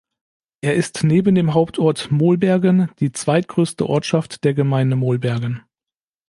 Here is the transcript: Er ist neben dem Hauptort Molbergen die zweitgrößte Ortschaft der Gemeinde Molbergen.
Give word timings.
Er 0.61 0.73
ist 0.73 1.03
neben 1.03 1.35
dem 1.35 1.53
Hauptort 1.53 2.09
Molbergen 2.11 2.89
die 2.99 3.11
zweitgrößte 3.11 3.87
Ortschaft 3.87 4.43
der 4.45 4.55
Gemeinde 4.55 4.95
Molbergen. 4.95 5.61